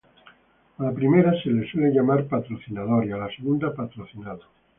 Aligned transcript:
A 0.79 0.83
la 0.83 0.93
primera 0.95 1.31
se 1.43 1.51
la 1.51 1.61
suele 1.71 1.93
llamar 1.93 2.25
patrocinador 2.25 3.05
y 3.05 3.11
a 3.11 3.17
la 3.17 3.29
segunda 3.35 3.71
patrocinado. 3.71 4.41